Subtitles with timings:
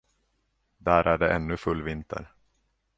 [0.77, 2.31] Där är det ännu full vinter.